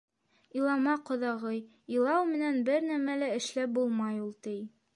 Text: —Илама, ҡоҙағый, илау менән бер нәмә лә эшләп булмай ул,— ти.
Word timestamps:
—Илама, 0.59 0.93
ҡоҙағый, 1.09 1.59
илау 1.97 2.25
менән 2.31 2.57
бер 2.71 2.87
нәмә 2.93 3.19
лә 3.25 3.29
эшләп 3.37 3.77
булмай 3.77 4.21
ул,— 4.25 4.33
ти. 4.49 4.57